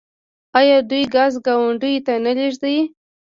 [0.59, 2.77] آیا دوی ګاز ګاونډیو ته نه لیږي؟